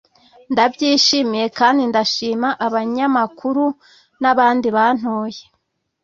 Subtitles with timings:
[0.51, 3.65] “Ndabyishimiye kandi ndashima Abanyamakuru
[4.21, 5.41] n’abandi bantoye